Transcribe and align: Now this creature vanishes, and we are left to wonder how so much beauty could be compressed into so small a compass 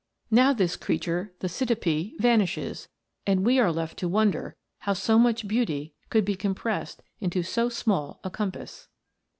Now 0.31 0.51
this 0.51 0.77
creature 0.77 1.31
vanishes, 1.39 2.87
and 3.27 3.45
we 3.45 3.59
are 3.59 3.71
left 3.71 3.99
to 3.99 4.07
wonder 4.09 4.55
how 4.79 4.93
so 4.93 5.19
much 5.19 5.47
beauty 5.47 5.93
could 6.09 6.25
be 6.25 6.33
compressed 6.33 7.03
into 7.19 7.43
so 7.43 7.69
small 7.69 8.19
a 8.23 8.31
compass 8.31 8.87